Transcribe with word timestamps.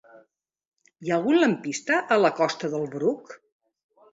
Hi 1.03 1.11
ha 1.11 1.15
algun 1.17 1.37
lampista 1.43 1.99
a 2.15 2.17
la 2.23 2.33
costa 2.41 2.73
del 2.73 2.89
Bruc? 2.97 3.35